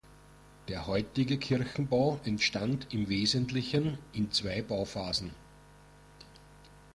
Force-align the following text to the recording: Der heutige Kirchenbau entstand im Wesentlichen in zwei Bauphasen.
Der 0.67 0.87
heutige 0.87 1.37
Kirchenbau 1.37 2.19
entstand 2.23 2.91
im 2.91 3.07
Wesentlichen 3.07 3.99
in 4.13 4.31
zwei 4.31 4.63
Bauphasen. 4.63 5.29